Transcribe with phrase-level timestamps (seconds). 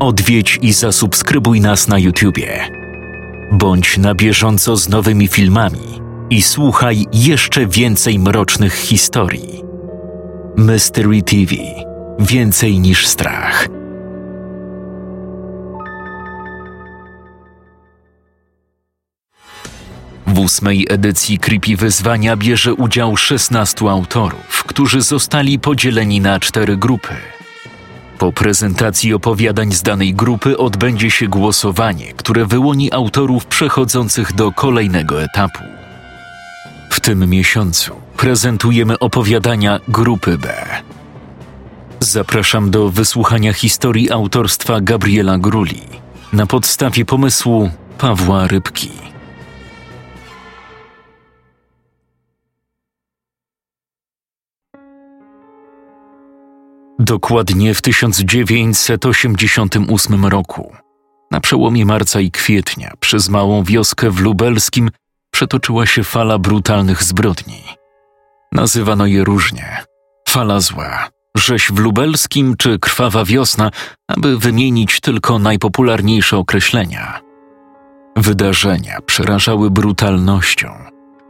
[0.00, 2.68] Odwiedź i zasubskrybuj nas na YouTubie.
[3.52, 6.00] Bądź na bieżąco z nowymi filmami
[6.30, 9.62] i słuchaj jeszcze więcej mrocznych historii.
[10.56, 11.54] Mystery TV
[12.18, 13.68] Więcej niż strach.
[20.26, 27.37] W ósmej edycji Creepy Wyzwania bierze udział 16 autorów, którzy zostali podzieleni na cztery grupy.
[28.18, 35.22] Po prezentacji opowiadań z danej grupy odbędzie się głosowanie, które wyłoni autorów przechodzących do kolejnego
[35.22, 35.64] etapu.
[36.90, 40.66] W tym miesiącu prezentujemy opowiadania grupy B.
[42.00, 45.82] Zapraszam do wysłuchania historii autorstwa Gabriela Gruli
[46.32, 48.90] na podstawie pomysłu Pawła Rybki.
[56.98, 60.72] Dokładnie w 1988 roku,
[61.30, 64.90] na przełomie marca i kwietnia, przez małą wioskę w Lubelskim
[65.30, 67.62] przetoczyła się fala brutalnych zbrodni.
[68.52, 69.84] Nazywano je różnie:
[70.28, 73.70] fala zła, rzeź w Lubelskim czy krwawa wiosna,
[74.08, 77.20] aby wymienić tylko najpopularniejsze określenia.
[78.16, 80.68] Wydarzenia przerażały brutalnością,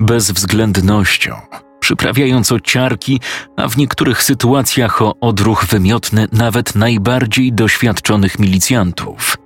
[0.00, 1.40] bezwzględnością,
[1.88, 3.20] przyprawiając o ciarki,
[3.56, 9.36] a w niektórych sytuacjach o odruch wymiotny nawet najbardziej doświadczonych milicjantów.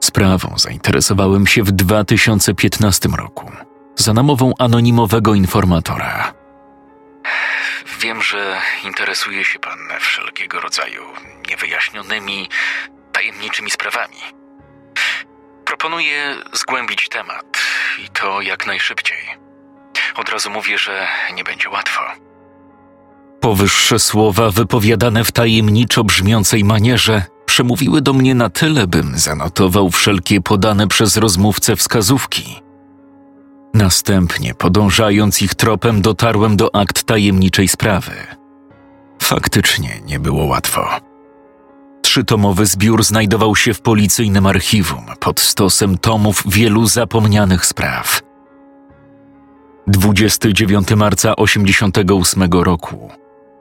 [0.00, 3.52] Sprawą zainteresowałem się w 2015 roku
[3.96, 6.32] za namową anonimowego informatora.
[8.00, 11.02] Wiem, że interesuje się pan wszelkiego rodzaju
[11.48, 12.48] niewyjaśnionymi,
[13.12, 14.20] tajemniczymi sprawami.
[15.64, 17.58] Proponuję zgłębić temat
[18.04, 19.47] i to jak najszybciej.
[20.18, 22.00] Od razu mówię, że nie będzie łatwo.
[23.40, 30.40] Powyższe słowa, wypowiadane w tajemniczo brzmiącej manierze, przemówiły do mnie na tyle, bym zanotował wszelkie
[30.40, 32.62] podane przez rozmówcę wskazówki.
[33.74, 38.12] Następnie, podążając ich tropem, dotarłem do akt tajemniczej sprawy.
[39.22, 40.88] Faktycznie nie było łatwo.
[42.02, 48.27] Trzytomowy zbiór znajdował się w policyjnym archiwum pod stosem tomów wielu zapomnianych spraw.
[49.88, 53.10] 29 marca 88 roku.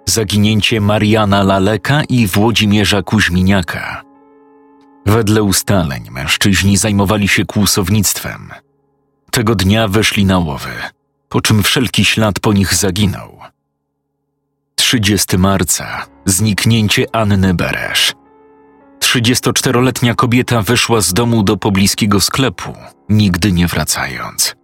[0.05, 4.03] Zaginięcie Mariana Laleka i Włodzimierza Kuźminiaka.
[5.05, 8.49] Wedle ustaleń mężczyźni zajmowali się kłusownictwem.
[9.31, 10.69] Tego dnia weszli na łowy,
[11.29, 13.39] po czym wszelki ślad po nich zaginął.
[14.75, 18.13] 30 marca zniknięcie Anny Beresz.
[18.99, 22.73] 34-letnia kobieta wyszła z domu do pobliskiego sklepu,
[23.09, 24.56] nigdy nie wracając.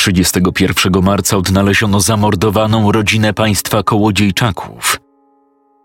[0.00, 5.00] 31 marca odnaleziono zamordowaną rodzinę państwa Kołodziejczaków.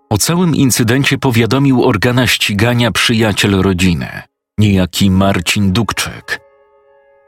[0.09, 4.21] O całym incydencie powiadomił organa ścigania przyjaciel rodziny,
[4.57, 6.39] niejaki Marcin Dukczyk.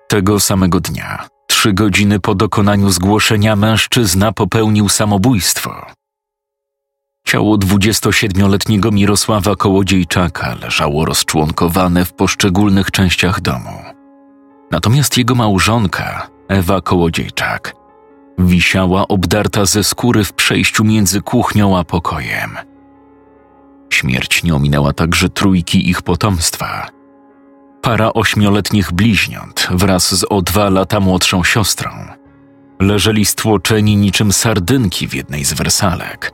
[0.10, 5.86] Tego samego dnia, trzy godziny po dokonaniu zgłoszenia, mężczyzna popełnił samobójstwo.
[7.26, 13.84] Ciało 27-letniego Mirosława Kołodziejczaka leżało rozczłonkowane w poszczególnych częściach domu.
[14.72, 17.76] Natomiast jego małżonka, Ewa Kołodziejczak,
[18.38, 22.58] wisiała obdarta ze skóry w przejściu między kuchnią a pokojem.
[23.90, 26.88] Śmierć nie ominęła także trójki ich potomstwa.
[27.82, 31.90] Para ośmioletnich bliźniąt wraz z o dwa lata młodszą siostrą
[32.80, 36.32] leżeli stłoczeni niczym sardynki w jednej z wersalek,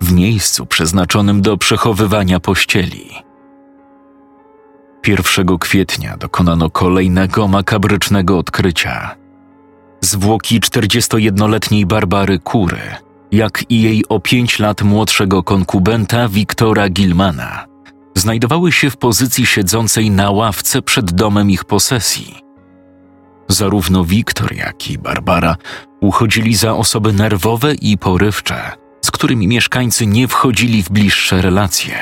[0.00, 3.10] w miejscu przeznaczonym do przechowywania pościeli.
[5.06, 9.19] 1 kwietnia dokonano kolejnego makabrycznego odkrycia.
[10.00, 12.80] Zwłoki 41-letniej Barbary Kury,
[13.32, 17.66] jak i jej o pięć lat młodszego konkubenta Wiktora Gilmana,
[18.14, 22.34] znajdowały się w pozycji siedzącej na ławce przed domem ich posesji.
[23.48, 25.56] Zarówno Wiktor, jak i Barbara
[26.00, 31.94] uchodzili za osoby nerwowe i porywcze, z którymi mieszkańcy nie wchodzili w bliższe relacje.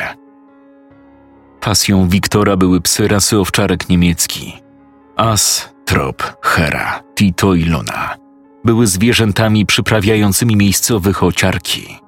[1.61, 4.53] Pasją Wiktora były psy rasy owczarek niemiecki.
[5.17, 8.17] As, Trop, Hera, Tito i Luna
[8.65, 11.99] były zwierzętami przyprawiającymi miejscowych ociarki.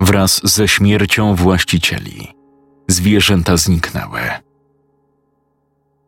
[0.00, 2.28] Wraz ze śmiercią właścicieli
[2.88, 4.20] zwierzęta zniknęły.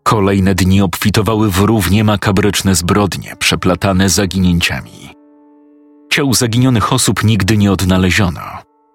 [0.03, 5.11] Kolejne dni obfitowały w równie makabryczne zbrodnie przeplatane zaginięciami.
[6.13, 8.43] Ciał zaginionych osób nigdy nie odnaleziono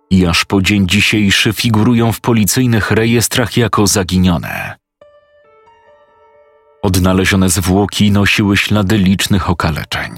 [0.09, 4.78] i aż po dzień dzisiejszy figurują w policyjnych rejestrach jako zaginione.
[6.89, 10.11] Odnalezione zwłoki nosiły ślady licznych okaleczeń,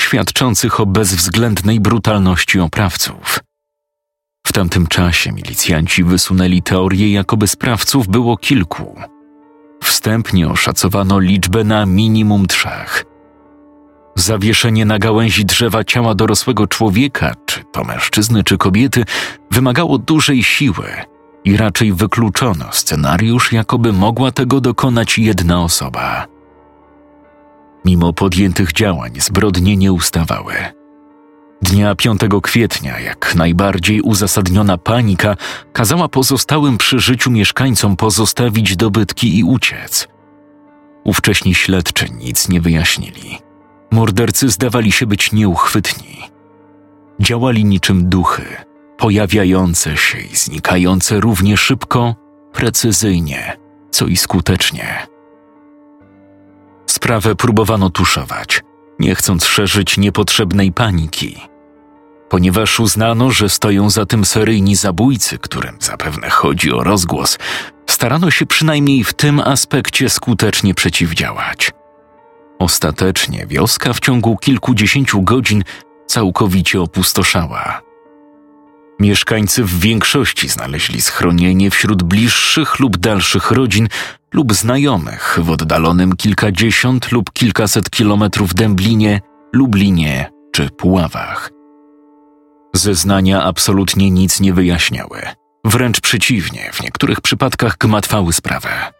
[0.00, 3.40] świadczących o bezwzględnej brutalności oprawców.
[4.46, 9.00] W tamtym czasie milicjanci wysunęli teorię, jakoby sprawców było kilku.
[9.82, 13.04] Wstępnie oszacowano liczbę na minimum trzech.
[14.16, 19.04] Zawieszenie na gałęzi drzewa ciała dorosłego człowieka, czy to mężczyzny, czy kobiety,
[19.50, 20.86] wymagało dużej siły
[21.44, 26.26] i raczej wykluczono scenariusz, jakoby mogła tego dokonać jedna osoba.
[27.84, 30.54] Mimo podjętych działań zbrodnie nie ustawały.
[31.62, 35.36] Dnia 5 kwietnia, jak najbardziej uzasadniona panika,
[35.72, 40.08] kazała pozostałym przy życiu mieszkańcom pozostawić dobytki i uciec.
[41.04, 43.38] Ówcześni śledczy nic nie wyjaśnili.
[43.90, 46.18] Mordercy zdawali się być nieuchwytni.
[47.20, 48.44] Działali niczym duchy,
[49.04, 52.14] pojawiające się i znikające równie szybko,
[52.52, 53.56] precyzyjnie,
[53.90, 55.06] co i skutecznie.
[56.86, 58.60] Sprawę próbowano tuszować,
[58.98, 61.36] nie chcąc szerzyć niepotrzebnej paniki.
[62.28, 67.38] Ponieważ uznano, że stoją za tym seryjni zabójcy, którym zapewne chodzi o rozgłos,
[67.86, 71.70] starano się przynajmniej w tym aspekcie skutecznie przeciwdziałać.
[72.58, 75.64] Ostatecznie wioska w ciągu kilkudziesięciu godzin
[76.06, 77.83] całkowicie opustoszała.
[79.00, 83.88] Mieszkańcy w większości znaleźli schronienie wśród bliższych lub dalszych rodzin
[84.32, 89.20] lub znajomych w oddalonym kilkadziesiąt lub kilkaset kilometrów Dęblinie,
[89.52, 91.50] Lublinie czy Puławach.
[92.74, 95.22] Zeznania absolutnie nic nie wyjaśniały.
[95.64, 98.92] Wręcz przeciwnie, w niektórych przypadkach gmatwały sprawę.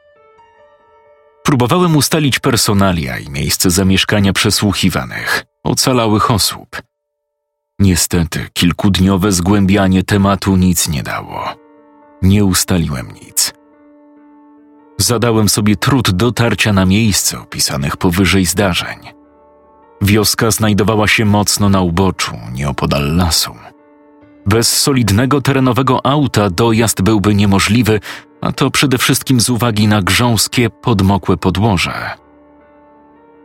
[1.43, 6.69] Próbowałem ustalić personalia i miejsce zamieszkania przesłuchiwanych, ocalałych osób–
[7.79, 11.45] Niestety, kilkudniowe zgłębianie tematu nic nie dało.
[12.23, 13.55] Nie ustaliłem nic.
[14.99, 18.99] Zadałem sobie trud dotarcia na miejsce opisanych powyżej zdarzeń.
[20.03, 23.55] Wioska znajdowała się mocno na uboczu, nieopodal lasu.
[24.47, 28.01] Bez solidnego terenowego auta dojazd byłby niemożliwy,
[28.41, 32.24] a to przede wszystkim z uwagi na grząskie, podmokłe podłoże.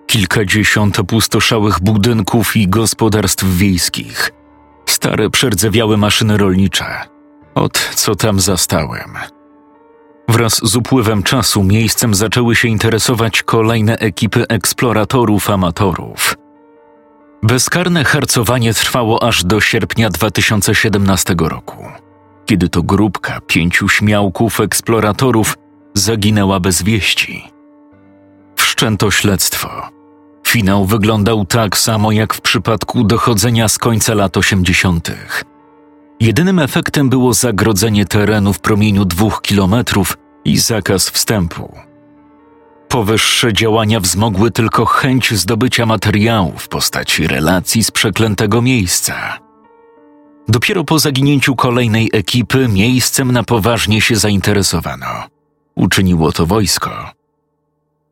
[0.10, 4.32] Kilkadziesiąt opustoszałych budynków i gospodarstw wiejskich.
[4.86, 6.86] Stare, przerdzewiałe maszyny rolnicze.
[7.56, 9.14] Od co tam zastałem.
[10.28, 16.36] Wraz z upływem czasu miejscem zaczęły się interesować kolejne ekipy eksploratorów amatorów.
[17.44, 21.86] Bezkarne harcowanie trwało aż do sierpnia 2017 roku,
[22.46, 25.58] kiedy to grupka pięciu śmiałków eksploratorów
[25.94, 27.44] zaginęła bez wieści.
[28.56, 29.99] Wszczęto śledztwo
[30.50, 35.44] Finał wyglądał tak samo jak w przypadku dochodzenia z końca lat osiemdziesiątych.
[36.20, 41.74] Jedynym efektem było zagrodzenie terenu w promieniu dwóch kilometrów i zakaz wstępu.
[42.88, 49.40] Powyższe działania wzmogły tylko chęć zdobycia materiału w postaci relacji z przeklętego miejsca.
[50.48, 55.08] Dopiero po zaginięciu kolejnej ekipy miejscem na poważnie się zainteresowano.
[55.76, 57.19] Uczyniło to wojsko.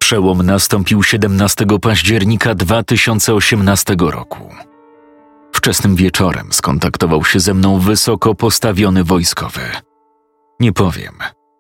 [0.08, 4.56] Przełom nastąpił 17 października 2018 roku.
[5.54, 9.62] Wczesnym wieczorem skontaktował się ze mną wysoko postawiony wojskowy.
[10.60, 11.20] Nie powiem,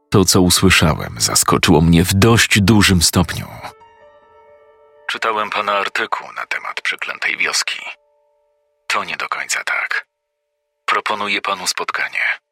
[0.09, 3.47] to co usłyszałem zaskoczyło mnie w dość dużym stopniu.
[5.07, 7.79] Czytałem pana artykuł na temat przeklętej wioski.
[8.87, 10.07] To nie do końca tak.
[10.85, 12.46] Proponuję panu spotkanie.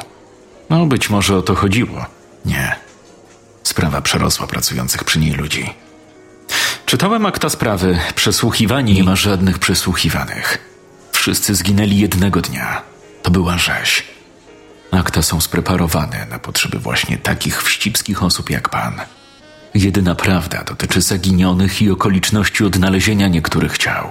[0.70, 2.06] No, być może o to chodziło.
[2.44, 2.76] Nie.
[3.62, 5.74] Sprawa przerosła pracujących przy niej ludzi.
[6.86, 7.98] Czytałem akta sprawy.
[8.14, 10.58] Przesłuchiwani nie ma żadnych przesłuchiwanych.
[11.12, 12.82] Wszyscy zginęli jednego dnia.
[13.22, 14.17] To była rzeź.
[14.90, 19.00] Akta są spreparowane na potrzeby właśnie takich wścibskich osób jak pan.
[19.74, 24.08] Jedyna prawda dotyczy zaginionych i okoliczności odnalezienia niektórych ciał.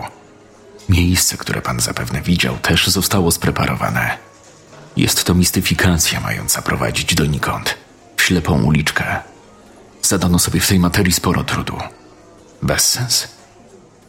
[0.89, 4.17] Miejsce, które pan zapewne widział, też zostało spreparowane.
[4.97, 7.77] Jest to mistyfikacja mająca prowadzić donikąd,
[8.17, 9.19] w ślepą uliczkę.
[10.01, 11.77] Zadano sobie w tej materii sporo trudu.
[12.61, 13.27] Bezsens.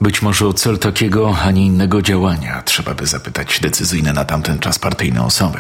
[0.01, 4.59] Być może o cel takiego, a nie innego działania trzeba by zapytać decyzyjne na tamten
[4.59, 5.59] czas partyjne osoby.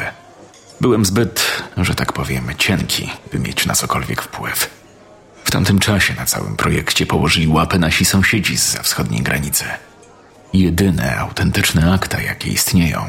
[0.80, 4.70] Byłem zbyt, że tak powiem, cienki, by mieć na cokolwiek wpływ.
[5.44, 9.64] W tamtym czasie na całym projekcie położyli łapę nasi sąsiedzi z wschodniej granicy.
[10.52, 13.06] Jedyne autentyczne akta, jakie istnieją,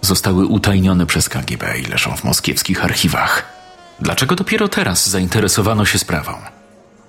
[0.00, 3.46] zostały utajnione przez KGB i leżą w moskiewskich archiwach.
[4.00, 6.32] Dlaczego dopiero teraz zainteresowano się sprawą?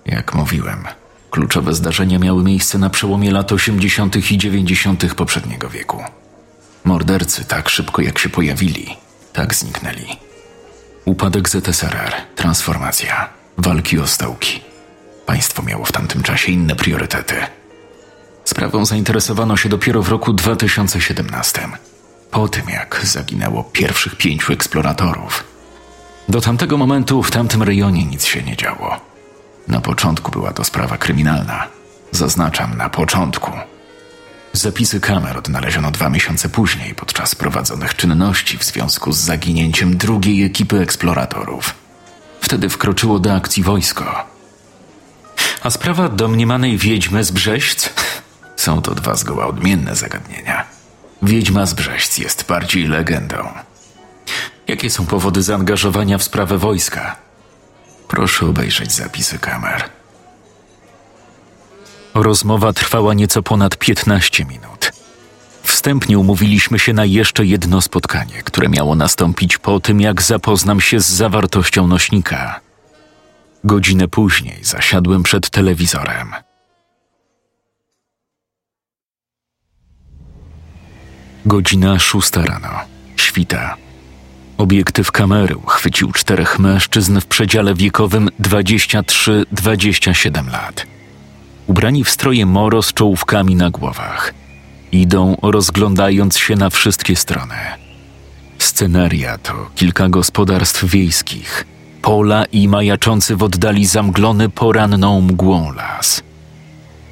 [0.06, 0.84] Jak mówiłem,
[1.32, 4.32] kluczowe zdarzenia miały miejsce na przełomie lat 80.
[4.32, 5.16] i 90.
[5.16, 6.04] poprzedniego wieku.
[6.84, 8.98] Mordercy tak szybko jak się pojawili,
[9.34, 10.08] tak zniknęli.
[11.06, 14.62] Upadek ZSRR, transformacja, walki o stołki.
[15.26, 17.36] Państwo miało w tamtym czasie inne priorytety.
[18.46, 21.68] Sprawą zainteresowano się dopiero w roku 2017,
[22.32, 25.44] po tym jak zaginęło pierwszych pięciu eksploratorów.
[26.30, 29.02] Do tamtego momentu w tamtym rejonie nic się nie działo.
[29.68, 31.68] Na początku była to sprawa kryminalna.
[32.12, 33.52] Zaznaczam na początku.
[34.56, 40.80] Zapisy kamer odnaleziono dwa miesiące później podczas prowadzonych czynności w związku z zaginięciem drugiej ekipy
[40.80, 41.74] eksploratorów.
[42.42, 44.26] Wtedy wkroczyło do akcji wojsko.
[45.64, 47.90] A sprawa domniemanej wiedźmy z Brzeźc?
[48.56, 50.66] Są to dwa zgoła odmienne zagadnienia.
[51.22, 53.50] Wiedźma z Brzeźc jest bardziej legendą.
[54.68, 57.16] Jakie są powody zaangażowania w sprawę wojska?
[58.08, 59.90] Proszę obejrzeć zapisy kamer.
[62.14, 64.92] Rozmowa trwała nieco ponad 15 minut.
[65.64, 71.00] Wstępnie umówiliśmy się na jeszcze jedno spotkanie, które miało nastąpić po tym, jak zapoznam się
[71.00, 72.60] z zawartością nośnika.
[73.64, 76.34] Godzinę później zasiadłem przed telewizorem.
[81.46, 82.70] Godzina szósta rano.
[83.16, 83.76] Świta.
[84.58, 90.93] Obiektyw kamery uchwycił czterech mężczyzn w przedziale wiekowym 23-27 lat.
[91.68, 94.34] Ubrani w stroje moro z czołówkami na głowach.
[94.92, 97.56] Idą rozglądając się na wszystkie strony.
[98.58, 101.66] Sceneria to kilka gospodarstw wiejskich,
[102.02, 106.24] pola i majaczący w oddali zamglony poranną mgłą las.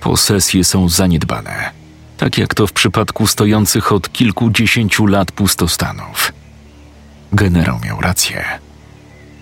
[0.02, 1.72] Posesje są zaniedbane,
[2.18, 6.34] tak jak to w przypadku stojących od kilkudziesięciu lat pustostanów.
[7.34, 8.46] Generał miał rację.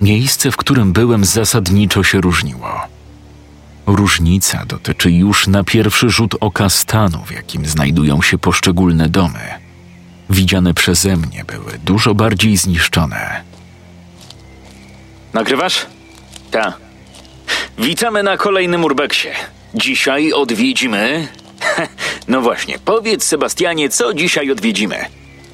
[0.02, 2.79] Miejsce, w którym byłem, zasadniczo się różniło.
[3.96, 9.40] Różnica dotyczy już na pierwszy rzut oka stanu, w jakim znajdują się poszczególne domy.
[10.30, 13.42] Widziane przeze mnie były dużo bardziej zniszczone.
[15.34, 15.86] Nagrywasz?
[16.52, 16.74] Ta.
[17.78, 19.28] Witamy na kolejnym urbeksie.
[19.76, 21.28] Dzisiaj odwiedzimy.
[22.28, 25.06] No właśnie, powiedz Sebastianie, co dzisiaj odwiedzimy?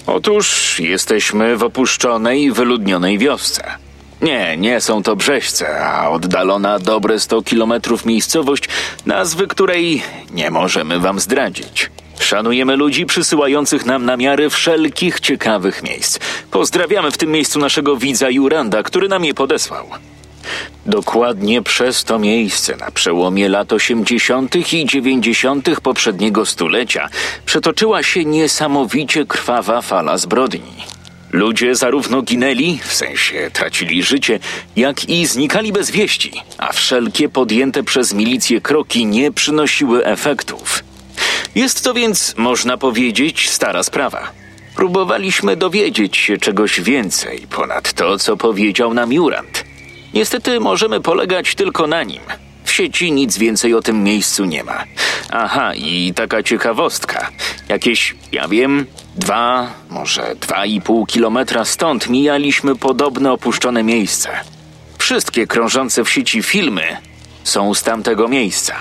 [0.07, 3.63] Otóż jesteśmy w opuszczonej, wyludnionej wiosce.
[4.21, 8.69] Nie, nie są to Brzeźce, a oddalona dobre 100 kilometrów miejscowość,
[9.05, 11.91] nazwy której nie możemy wam zdradzić.
[12.19, 16.19] Szanujemy ludzi przysyłających nam namiary wszelkich ciekawych miejsc.
[16.51, 19.85] Pozdrawiamy w tym miejscu naszego widza Juranda, który nam je podesłał.
[20.85, 24.73] Dokładnie przez to miejsce na przełomie lat 80.
[24.73, 25.79] i 90.
[25.81, 27.09] poprzedniego stulecia
[27.45, 30.94] przetoczyła się niesamowicie krwawa fala zbrodni.
[31.35, 34.39] Ludzie zarówno ginęli, w sensie tracili życie,
[34.75, 40.83] jak i znikali bez wieści, a wszelkie podjęte przez milicję kroki nie przynosiły efektów.
[41.55, 44.31] Jest to więc, można powiedzieć, stara sprawa.
[44.75, 49.65] Próbowaliśmy dowiedzieć się czegoś więcej ponad to, co powiedział nam Jurand.
[50.13, 52.21] Niestety możemy polegać tylko na nim.
[52.63, 54.83] W sieci nic więcej o tym miejscu nie ma.
[55.31, 57.29] Aha, i taka ciekawostka.
[57.69, 58.85] Jakieś, ja wiem,
[59.15, 64.29] dwa, może dwa i pół kilometra stąd mijaliśmy podobne opuszczone miejsce.
[64.97, 66.97] Wszystkie krążące w sieci filmy
[67.43, 68.75] są z tamtego miejsca.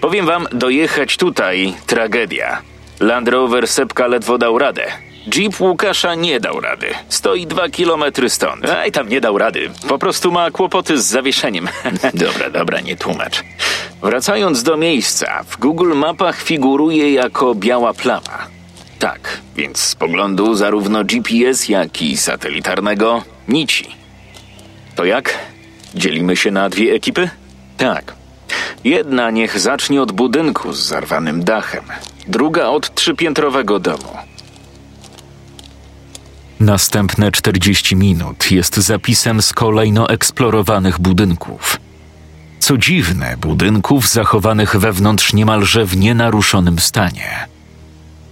[0.00, 2.62] Powiem wam, dojechać tutaj tragedia.
[3.00, 4.86] Land Rover Sepka ledwo dał radę.
[5.34, 6.86] Jeep Łukasza nie dał rady.
[7.08, 8.70] Stoi dwa kilometry stąd.
[8.70, 9.70] Aj, tam nie dał rady.
[9.88, 11.68] Po prostu ma kłopoty z zawieszeniem.
[12.14, 13.44] dobra, dobra, nie tłumacz.
[14.02, 18.59] Wracając do miejsca, w Google Mapach figuruje jako biała plama.
[19.00, 23.88] Tak, więc z poglądu zarówno GPS, jak i satelitarnego nici.
[24.94, 25.38] To jak?
[25.94, 27.30] Dzielimy się na dwie ekipy?
[27.76, 28.14] Tak.
[28.84, 31.84] Jedna niech zacznie od budynku z zarwanym dachem,
[32.28, 34.16] druga od trzypiętrowego domu.
[36.60, 41.76] Następne 40 minut jest zapisem z kolejno eksplorowanych budynków.
[42.58, 47.46] Co dziwne, budynków zachowanych wewnątrz niemalże w nienaruszonym stanie.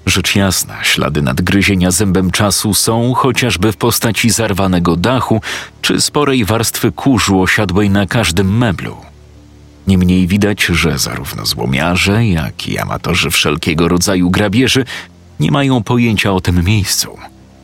[0.08, 5.40] Rzecz jasna, ślady nadgryzienia zębem czasu są chociażby w postaci zarwanego dachu
[5.82, 8.96] czy sporej warstwy kurzu osiadłej na każdym meblu.
[9.86, 14.84] Niemniej widać, że zarówno złomiarze, jak i amatorzy wszelkiego rodzaju grabieży
[15.40, 17.18] nie mają pojęcia o tym miejscu,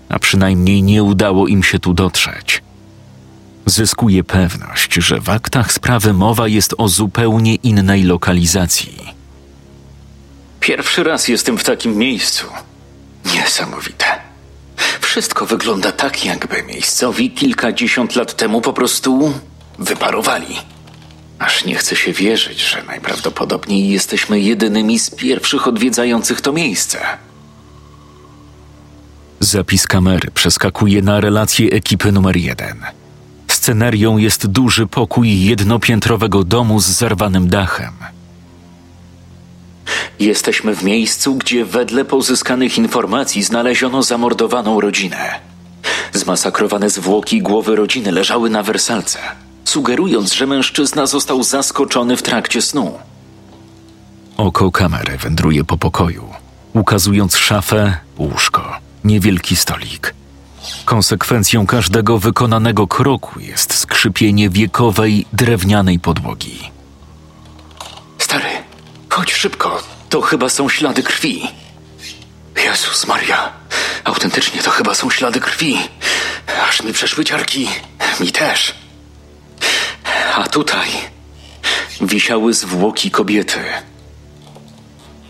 [0.08, 2.62] a przynajmniej nie udało im się tu dotrzeć.
[3.66, 9.13] Zyskuje pewność, że w aktach sprawy mowa jest o zupełnie innej lokalizacji.
[10.64, 12.47] Pierwszy raz jestem w takim miejscu.
[13.35, 14.04] Niesamowite.
[15.00, 19.33] Wszystko wygląda tak, jakby miejscowi kilkadziesiąt lat temu po prostu
[19.78, 20.56] wyparowali.
[21.38, 26.99] Aż nie chce się wierzyć, że najprawdopodobniej jesteśmy jedynymi z pierwszych odwiedzających to miejsce.
[29.40, 32.85] Zapis kamery przeskakuje na relację ekipy numer jeden.
[33.49, 38.13] Scenarią jest duży pokój jednopiętrowego domu z zarwanym dachem.
[40.20, 45.40] Jesteśmy w miejscu, gdzie wedle pozyskanych informacji znaleziono zamordowaną rodzinę.
[46.12, 49.18] Zmasakrowane zwłoki głowy rodziny leżały na wersalce,
[49.64, 52.98] sugerując, że mężczyzna został zaskoczony w trakcie snu.
[54.36, 56.28] Oko kamery wędruje po pokoju,
[56.72, 60.14] ukazując szafę, łóżko, niewielki stolik.
[60.84, 66.74] Konsekwencją każdego wykonanego kroku jest skrzypienie wiekowej, drewnianej podłogi.
[69.14, 71.49] Chodź szybko, to chyba są ślady krwi.
[72.64, 73.53] Jezus Maria,
[74.05, 75.79] autentycznie to chyba są ślady krwi.
[76.68, 77.68] Aż mi przeszły ciarki.
[78.20, 78.74] Mi też.
[80.37, 80.88] A tutaj
[82.00, 83.59] wisiały zwłoki kobiety.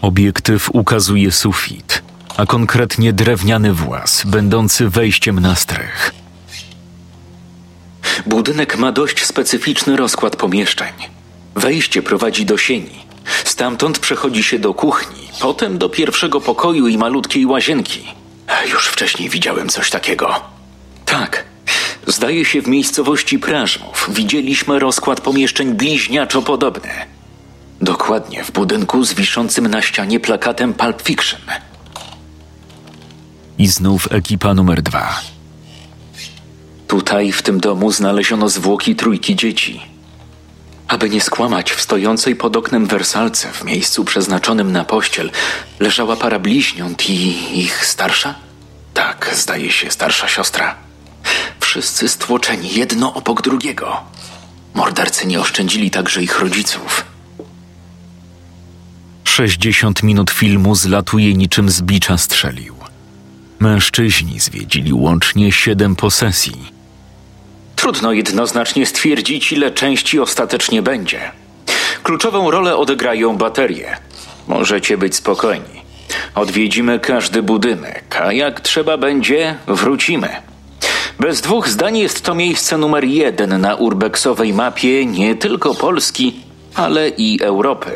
[0.03, 2.03] Obiektyw ukazuje sufit,
[2.37, 6.13] a konkretnie drewniany włas, będący wejściem na strych.
[8.27, 10.93] Budynek ma dość specyficzny rozkład pomieszczeń.
[11.55, 13.04] Wejście prowadzi do sieni.
[13.45, 18.05] Stamtąd przechodzi się do kuchni, potem do pierwszego pokoju i malutkiej łazienki.
[18.73, 20.41] Już wcześniej widziałem coś takiego.
[21.05, 21.45] Tak.
[22.07, 26.91] Zdaje się w miejscowości Prażmów widzieliśmy rozkład pomieszczeń bliźniaczo podobny.
[27.81, 31.41] Dokładnie w budynku z wiszącym na ścianie plakatem Pulp Fiction.
[33.59, 35.21] I znów ekipa numer dwa.
[36.89, 39.94] Tutaj, w tym domu, znaleziono zwłoki trójki dzieci.
[40.89, 45.31] Aby nie skłamać, w stojącej pod oknem wersalce, w miejscu przeznaczonym na pościel,
[45.81, 48.35] leżała para bliźniąt i ich starsza?
[48.95, 50.75] Tak, zdaje się, starsza siostra.
[51.61, 54.01] Wszyscy stłoczeni jedno obok drugiego.
[54.75, 57.05] Mordercy nie oszczędzili także ich rodziców.
[59.25, 62.75] 60 minut filmu zlatuje niczym z bicza strzelił.
[63.59, 66.74] Mężczyźni zwiedzili łącznie siedem posesji.
[67.85, 71.21] Trudno jednoznacznie stwierdzić, ile części ostatecznie będzie.
[72.03, 73.97] Kluczową rolę odegrają baterie.
[74.49, 75.83] Możecie być spokojni.
[76.35, 80.29] Odwiedzimy każdy budynek, a jak trzeba będzie, wrócimy.
[81.21, 86.41] Bez dwóch zdań jest to miejsce numer jeden na urbexowej mapie nie tylko Polski,
[86.75, 87.91] ale i Europy.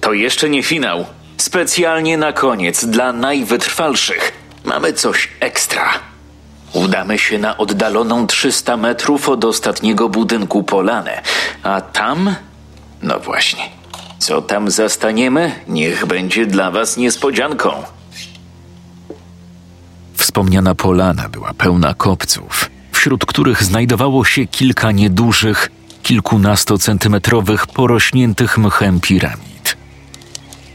[0.00, 1.06] To jeszcze nie finał.
[1.36, 4.32] Specjalnie na koniec dla najwytrwalszych
[4.64, 6.13] mamy coś ekstra.
[6.74, 11.22] Udamy się na oddaloną 300 metrów od ostatniego budynku Polanę,
[11.62, 12.34] a tam.
[13.02, 13.62] No właśnie.
[14.18, 17.70] Co tam zastaniemy, niech będzie dla Was niespodzianką.
[20.14, 25.70] Wspomniana polana była pełna kopców, wśród których znajdowało się kilka niedużych,
[26.02, 29.76] kilkunastocentymetrowych, porośniętych mchem piramid.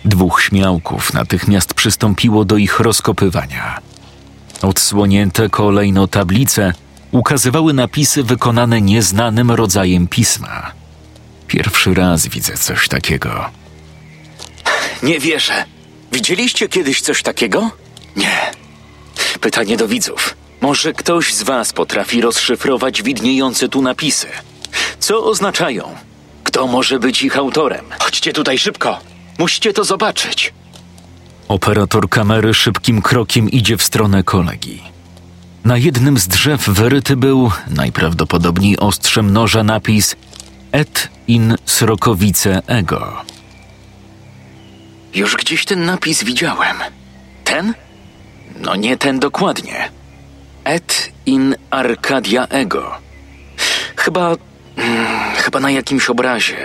[0.05, 3.81] Dwóch śmiałków natychmiast przystąpiło do ich rozkopywania.
[4.61, 6.73] Odsłonięte kolejno tablice
[7.11, 10.71] ukazywały napisy wykonane nieznanym rodzajem pisma.
[11.47, 13.49] Pierwszy raz widzę coś takiego.
[15.03, 15.65] Nie wierzę.
[16.11, 17.71] Widzieliście kiedyś coś takiego?
[18.15, 18.51] Nie.
[19.41, 20.35] Pytanie do widzów.
[20.61, 24.27] Może ktoś z Was potrafi rozszyfrować widniejące tu napisy?
[24.99, 25.95] Co oznaczają?
[26.43, 27.85] Kto może być ich autorem?
[27.99, 28.99] Chodźcie tutaj szybko.
[29.37, 30.53] Musicie to zobaczyć.
[31.49, 34.81] Operator kamery szybkim krokiem idzie w stronę kolegi.
[35.65, 40.15] Na jednym z drzew wyryty był, najprawdopodobniej ostrzem noża, napis
[40.71, 43.21] Et in Srokowice Ego.
[45.13, 46.77] Już gdzieś ten napis widziałem.
[47.43, 47.73] Ten?
[48.55, 49.89] No nie ten dokładnie.
[50.63, 52.91] Et in Arcadia Ego.
[53.95, 54.35] Chyba.
[54.75, 56.57] Hmm, chyba na jakimś obrazie.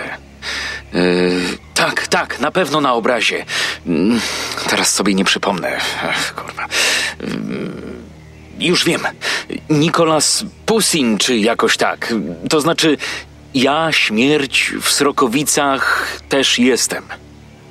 [0.93, 3.45] Yy, tak, tak, na pewno na obrazie.
[3.85, 4.19] Yy,
[4.69, 5.77] teraz sobie nie przypomnę.
[6.03, 6.67] Ach, kurwa.
[8.59, 9.01] Yy, już wiem.
[9.69, 12.13] Nikolas Pusin, czy jakoś tak.
[12.49, 12.97] To znaczy,
[13.53, 17.03] ja śmierć w Srokowicach też jestem.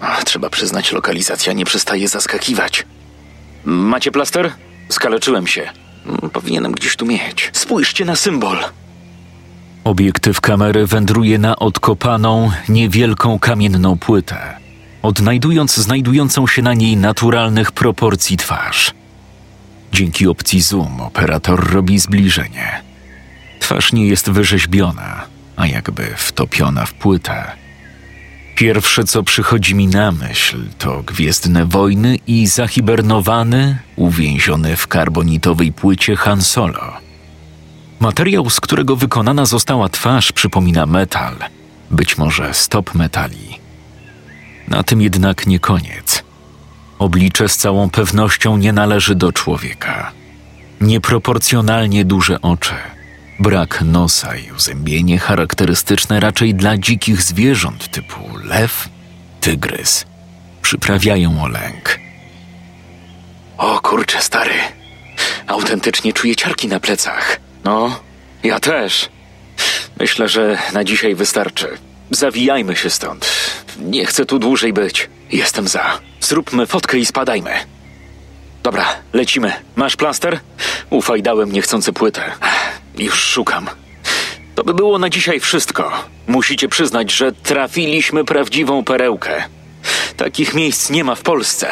[0.00, 2.86] Ach, trzeba przyznać, lokalizacja nie przestaje zaskakiwać.
[3.64, 4.52] Macie plaster?
[4.88, 5.70] Skaleczyłem się.
[6.32, 7.50] Powinienem gdzieś tu mieć.
[7.52, 8.64] Spójrzcie na symbol.
[9.84, 14.56] Obiektyw kamery wędruje na odkopaną, niewielką kamienną płytę,
[15.02, 18.94] odnajdując znajdującą się na niej naturalnych proporcji twarz.
[19.92, 22.82] Dzięki opcji zoom operator robi zbliżenie.
[23.60, 25.22] Twarz nie jest wyrzeźbiona,
[25.56, 27.44] a jakby wtopiona w płytę.
[28.56, 36.16] Pierwsze, co przychodzi mi na myśl, to Gwiezdne Wojny i zahibernowany, uwięziony w karbonitowej płycie
[36.16, 37.03] Han Solo.
[38.04, 41.36] Materiał, z którego wykonana została twarz, przypomina metal,
[41.90, 43.58] być może stop metali.
[44.68, 46.24] Na tym jednak nie koniec.
[46.98, 50.12] Oblicze z całą pewnością nie należy do człowieka.
[50.80, 52.74] Nieproporcjonalnie duże oczy–
[53.40, 58.88] Brak nosa i uzębienie charakterystyczne raczej dla dzikich zwierząt typu lew,
[59.40, 60.04] tygrys
[60.62, 61.98] przyprawiają o lęk.
[63.58, 64.54] O kurczę, stary.
[65.46, 67.43] Autentycznie czuję ciarki na plecach.
[67.64, 68.00] No,
[68.42, 69.08] ja też.
[70.00, 71.78] Myślę, że na dzisiaj wystarczy.
[72.10, 73.26] Zawijajmy się stąd.
[73.78, 75.10] Nie chcę tu dłużej być.
[75.32, 75.98] Jestem za.
[76.20, 77.50] Zróbmy fotkę i spadajmy.
[78.62, 79.52] Dobra, lecimy.
[79.76, 80.40] Masz plaster?
[80.90, 82.32] Ufaj, dałem niechcący płytę.
[82.98, 83.70] Już szukam.
[84.54, 85.92] To by było na dzisiaj wszystko.
[86.26, 89.44] Musicie przyznać, że trafiliśmy prawdziwą perełkę.
[90.16, 91.68] Takich miejsc nie ma w Polsce.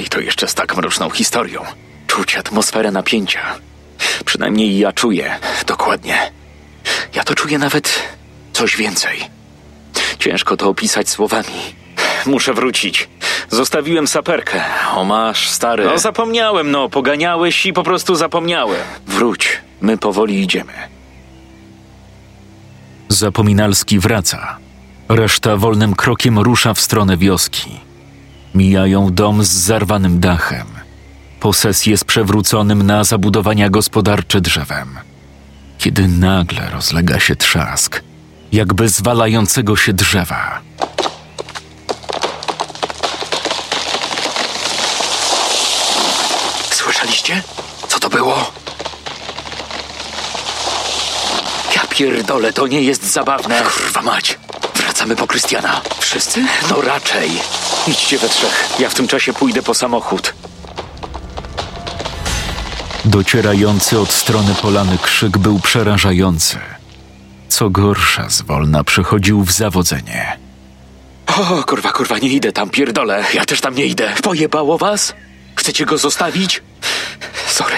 [0.00, 1.62] I to jeszcze z tak mroczną historią.
[2.06, 3.54] Czuć atmosferę napięcia.
[4.24, 5.38] Przynajmniej ja czuję.
[5.66, 6.32] Dokładnie.
[7.14, 8.02] Ja to czuję nawet
[8.52, 9.18] coś więcej.
[10.18, 11.74] Ciężko to opisać słowami.
[12.26, 13.08] Muszę wrócić.
[13.50, 14.64] Zostawiłem saperkę.
[14.96, 15.84] O masz, stary.
[15.84, 16.88] No zapomniałem, no.
[16.88, 18.80] Poganiałeś i po prostu zapomniałem.
[19.06, 19.60] Wróć.
[19.80, 20.72] My powoli idziemy.
[23.08, 24.56] Zapominalski wraca.
[25.08, 27.70] Reszta wolnym krokiem rusza w stronę wioski.
[28.54, 30.66] Mijają dom z zarwanym dachem.
[31.42, 34.98] Posesję z przewróconym na zabudowania gospodarcze drzewem.
[35.78, 38.00] Kiedy nagle rozlega się trzask,
[38.52, 40.60] jakby zwalającego się drzewa.
[46.70, 47.42] Słyszeliście?
[47.88, 48.52] Co to było?
[51.76, 53.62] Ja pierdolę, to nie jest zabawne.
[53.62, 54.38] Kurwa mać.
[54.74, 55.80] Wracamy po Krystiana.
[55.98, 56.44] Wszyscy?
[56.70, 57.30] No raczej.
[57.86, 58.68] Idźcie we trzech.
[58.78, 60.34] Ja w tym czasie pójdę po samochód.
[63.04, 66.58] Docierający od strony polany krzyk był przerażający.
[67.48, 70.38] Co gorsza, zwolna przechodził w zawodzenie.
[71.26, 73.24] O, kurwa, kurwa, nie idę tam, pierdolę.
[73.34, 74.12] Ja też tam nie idę.
[74.22, 75.14] Pojebało was?
[75.56, 76.62] Chcecie go zostawić?
[77.46, 77.76] Sorry,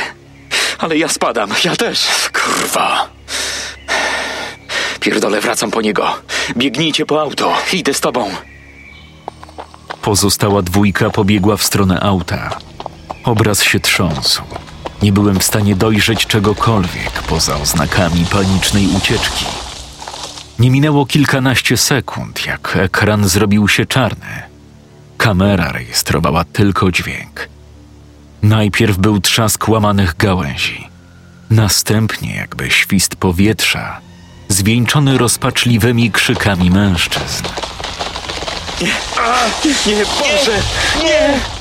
[0.78, 1.50] ale ja spadam.
[1.64, 2.06] Ja też.
[2.32, 3.08] Kurwa.
[5.00, 6.14] Pierdolę, wracam po niego.
[6.56, 7.56] Biegnijcie po auto.
[7.72, 8.30] Idę z tobą.
[10.02, 12.58] Pozostała dwójka pobiegła w stronę auta.
[13.24, 14.42] Obraz się trząsł.
[15.04, 19.44] Nie byłem w stanie dojrzeć czegokolwiek poza oznakami panicznej ucieczki.
[20.58, 24.42] Nie minęło kilkanaście sekund, jak ekran zrobił się czarny.
[25.16, 27.48] Kamera rejestrowała tylko dźwięk.
[28.42, 30.88] Najpierw był trzask łamanych gałęzi,
[31.50, 34.00] następnie jakby świst powietrza,
[34.48, 37.44] zwieńczony rozpaczliwymi krzykami mężczyzn.
[38.80, 39.44] Nie, A,
[39.86, 40.62] nie, Boże,
[41.04, 41.53] nie!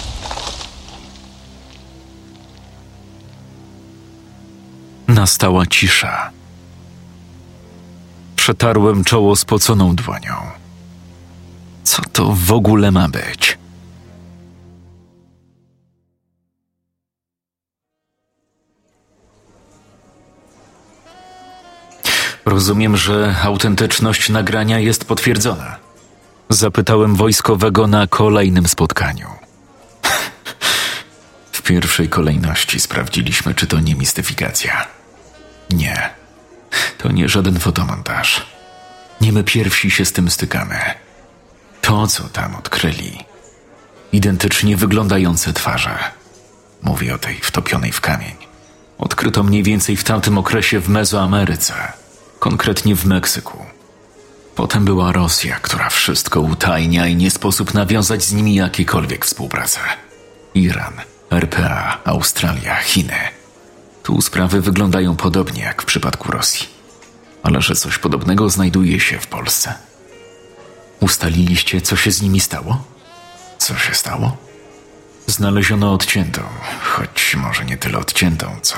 [5.07, 6.31] Nastała cisza.
[8.35, 10.35] Przetarłem czoło spoconą dłonią.
[11.83, 13.57] Co to w ogóle ma być?
[22.45, 25.75] Rozumiem, że autentyczność nagrania jest potwierdzona.
[26.49, 29.42] Zapytałem wojskowego na kolejnym spotkaniu.
[31.63, 34.87] Pierwszej kolejności sprawdziliśmy, czy to nie mistyfikacja.
[35.69, 36.09] Nie,
[36.97, 38.45] to nie żaden fotomontaż.
[39.21, 40.79] Nie my pierwsi się z tym stykamy.
[41.81, 43.19] To, co tam odkryli,
[44.11, 45.97] identycznie wyglądające twarze.
[46.81, 48.35] Mówię o tej wtopionej w kamień.
[48.97, 51.73] Odkryto mniej więcej w tamtym okresie w Mezoameryce,
[52.39, 53.65] konkretnie w Meksyku.
[54.55, 59.79] Potem była Rosja, która wszystko utajnia i nie sposób nawiązać z nimi jakiekolwiek współpracę.
[60.53, 60.93] Iran,
[61.39, 63.19] RPA, Australia, Chiny.
[64.03, 66.67] Tu sprawy wyglądają podobnie jak w przypadku Rosji.
[67.43, 69.73] Ale że coś podobnego znajduje się w Polsce.
[70.99, 72.83] Ustaliliście, co się z nimi stało?
[73.57, 74.37] Co się stało?
[75.27, 76.41] Znaleziono odciętą,
[76.83, 78.77] choć może nie tyle odciętą, co.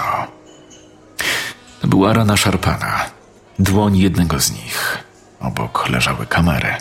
[1.83, 3.05] Była rana szarpana,
[3.59, 5.03] dłoń jednego z nich.
[5.39, 6.75] Obok leżały kamery.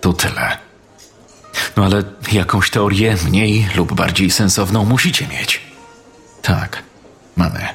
[0.00, 0.71] To tyle.
[1.76, 5.60] No ale jakąś teorię mniej lub bardziej sensowną musicie mieć.
[6.42, 6.82] Tak,
[7.36, 7.68] mamy.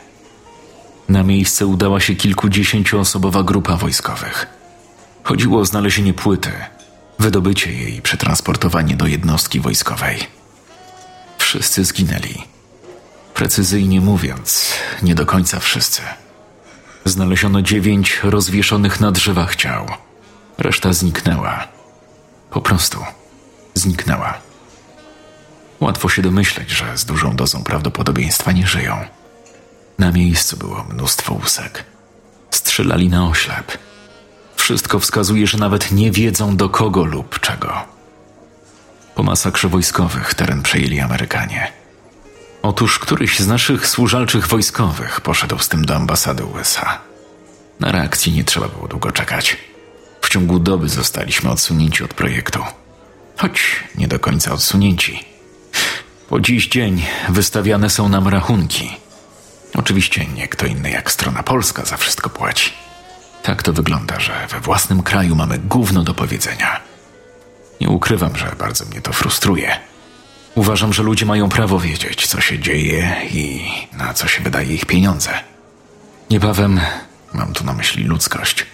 [1.09, 4.47] Na miejsce udała się kilkudziesięcioosobowa grupa wojskowych.
[5.23, 6.51] Chodziło o znalezienie płyty,
[7.19, 10.17] wydobycie jej i przetransportowanie do jednostki wojskowej.
[11.37, 12.43] Wszyscy zginęli.
[13.33, 16.01] Precyzyjnie mówiąc, nie do końca wszyscy.
[17.05, 19.85] Znaleziono dziewięć rozwieszonych na drzewach ciał.
[20.57, 21.67] Reszta zniknęła.
[22.49, 22.99] Po prostu
[23.77, 24.33] zniknęła.
[25.79, 29.05] Łatwo się domyśleć, że z dużą dozą prawdopodobieństwa nie żyją.
[29.99, 31.83] Na miejscu było mnóstwo łusek.
[32.51, 33.77] Strzelali na oślep.
[34.55, 37.73] Wszystko wskazuje, że nawet nie wiedzą do kogo lub czego.
[39.15, 41.71] Po masakrze wojskowych teren przejęli Amerykanie.
[42.61, 46.99] Otóż któryś z naszych służalczych wojskowych poszedł z tym do ambasady USA.
[47.79, 49.57] Na reakcję nie trzeba było długo czekać.
[50.21, 52.59] W ciągu doby zostaliśmy odsunięci od projektu.
[53.37, 55.25] Choć nie do końca odsunięci.
[56.29, 58.97] Po dziś dzień wystawiane są nam rachunki.
[59.75, 62.73] Oczywiście nie kto inny jak strona polska za wszystko płaci.
[63.43, 66.79] Tak to wygląda, że we własnym kraju mamy gówno do powiedzenia.
[67.81, 69.79] Nie ukrywam, że bardzo mnie to frustruje.
[70.55, 74.85] Uważam, że ludzie mają prawo wiedzieć, co się dzieje i na co się wydaje ich
[74.85, 75.29] pieniądze.
[76.29, 76.79] Niebawem
[77.33, 78.65] mam tu na myśli ludzkość.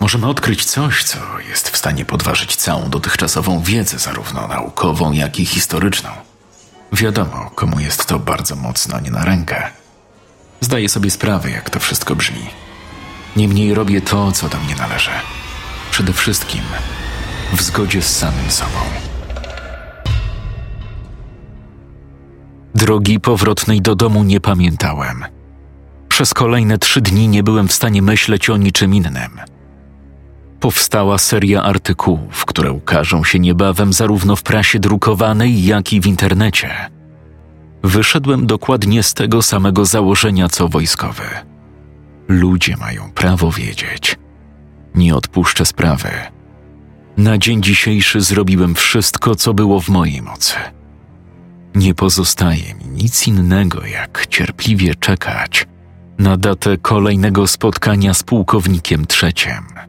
[0.00, 5.46] Możemy odkryć coś, co jest w stanie podważyć całą dotychczasową wiedzę, zarówno naukową, jak i
[5.46, 6.10] historyczną.
[6.92, 9.70] Wiadomo, komu jest to bardzo mocno nie na rękę.
[10.60, 12.50] Zdaję sobie sprawę, jak to wszystko brzmi.
[13.36, 15.10] Niemniej robię to, co do mnie należy.
[15.90, 16.62] Przede wszystkim
[17.52, 18.78] w zgodzie z samym sobą.
[22.74, 25.24] Drogi powrotnej do domu nie pamiętałem.
[26.08, 29.49] Przez kolejne trzy dni nie byłem w stanie myśleć o niczym innym.
[30.60, 36.70] Powstała seria artykułów, które ukażą się niebawem zarówno w prasie drukowanej, jak i w internecie.
[37.82, 41.22] Wyszedłem dokładnie z tego samego założenia co wojskowy.
[42.28, 44.16] Ludzie mają prawo wiedzieć.
[44.94, 46.08] Nie odpuszczę sprawy.
[47.16, 50.54] Na dzień dzisiejszy zrobiłem wszystko, co było w mojej mocy.
[51.74, 55.66] Nie pozostaje mi nic innego, jak cierpliwie czekać
[56.18, 59.79] na datę kolejnego spotkania z pułkownikiem trzecim.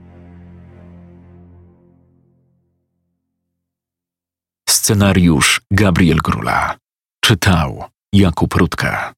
[4.72, 6.76] Scenariusz Gabriel Grula.
[7.26, 9.14] Czytał Jakub Rutka.